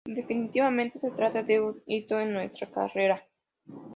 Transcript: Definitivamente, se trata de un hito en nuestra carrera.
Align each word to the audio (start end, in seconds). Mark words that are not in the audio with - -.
Definitivamente, 0.07 0.97
se 0.99 1.11
trata 1.11 1.43
de 1.43 1.61
un 1.61 1.83
hito 1.85 2.19
en 2.19 2.33
nuestra 2.33 2.65
carrera. 2.71 3.23